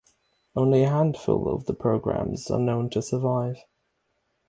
Only 0.55 0.81
a 0.83 0.89
handful 0.89 1.47
of 1.47 1.65
the 1.67 1.75
programmes 1.75 2.49
are 2.49 2.57
known 2.59 2.89
to 2.89 3.03
survive. 3.03 3.57